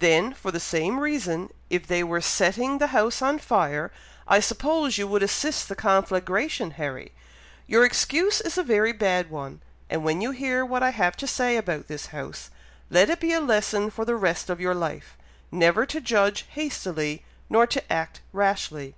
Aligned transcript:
"Then, 0.00 0.34
for 0.34 0.50
the 0.50 0.60
same 0.60 1.00
reason, 1.00 1.48
if 1.70 1.86
they 1.86 2.04
were 2.04 2.20
setting 2.20 2.76
the 2.76 2.88
house 2.88 3.22
on 3.22 3.38
fire, 3.38 3.90
I 4.28 4.38
suppose 4.38 4.98
you 4.98 5.08
would 5.08 5.22
assist 5.22 5.66
the 5.66 5.74
conflagration, 5.74 6.72
Harry. 6.72 7.12
Your 7.66 7.82
excuse 7.82 8.42
is 8.42 8.58
a 8.58 8.62
very 8.62 8.92
bad 8.92 9.30
one; 9.30 9.62
and 9.88 10.04
when 10.04 10.20
you 10.20 10.32
hear 10.32 10.62
what 10.62 10.82
I 10.82 10.90
have 10.90 11.16
to 11.16 11.26
say 11.26 11.56
about 11.56 11.88
this 11.88 12.08
house, 12.08 12.50
let 12.90 13.08
it 13.08 13.18
be 13.20 13.32
a 13.32 13.40
lesson 13.40 13.88
for 13.88 14.04
the 14.04 14.14
rest 14.14 14.50
of 14.50 14.60
your 14.60 14.74
life, 14.74 15.16
never 15.50 15.86
to 15.86 16.02
judge 16.02 16.44
hastily, 16.50 17.24
nor 17.48 17.66
to 17.68 17.82
act 17.90 18.20
rashly. 18.34 18.94